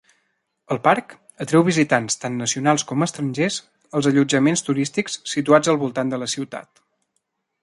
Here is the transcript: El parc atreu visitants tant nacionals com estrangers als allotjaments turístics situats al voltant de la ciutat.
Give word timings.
El 0.75 0.77
parc 0.87 1.11
atreu 1.45 1.65
visitants 1.67 2.17
tant 2.23 2.39
nacionals 2.43 2.85
com 2.93 3.07
estrangers 3.09 3.59
als 4.01 4.11
allotjaments 4.13 4.67
turístics 4.71 5.23
situats 5.37 5.75
al 5.75 5.81
voltant 5.87 6.15
de 6.17 6.25
la 6.25 6.31
ciutat. 6.37 6.87